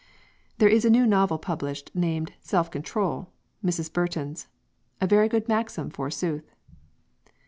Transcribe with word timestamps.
There 0.57 0.67
is 0.67 0.83
a 0.83 0.89
new 0.89 1.05
novel 1.05 1.37
published, 1.37 1.91
named 1.93 2.31
'Self 2.41 2.71
Control' 2.71 3.29
(Mrs. 3.63 3.93
Brunton's) 3.93 4.47
"a 4.99 5.05
very 5.05 5.29
good 5.29 5.47
maxim 5.47 5.91
forsooth!" 5.91 6.55